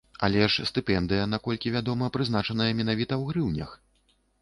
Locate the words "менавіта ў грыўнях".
2.83-3.81